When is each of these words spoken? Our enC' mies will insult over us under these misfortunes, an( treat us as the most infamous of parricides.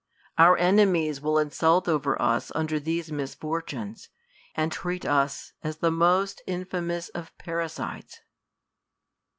Our 0.39 0.57
enC' 0.57 0.87
mies 0.91 1.21
will 1.21 1.37
insult 1.37 1.87
over 1.87 2.19
us 2.19 2.51
under 2.55 2.79
these 2.79 3.11
misfortunes, 3.11 4.09
an( 4.55 4.71
treat 4.71 5.05
us 5.05 5.53
as 5.63 5.77
the 5.77 5.91
most 5.91 6.41
infamous 6.47 7.09
of 7.09 7.37
parricides. 7.37 8.21